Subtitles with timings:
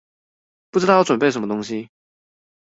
[0.71, 1.89] 不知道要準備什麼東西